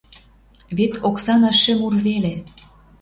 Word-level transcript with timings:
Вет 0.77 0.93
оксана 1.07 1.51
шӹмур 1.61 1.93
веле 2.05 2.33